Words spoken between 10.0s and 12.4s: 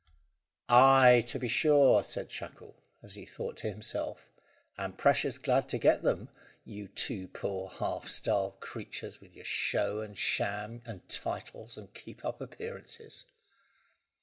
and sham, and titles and keep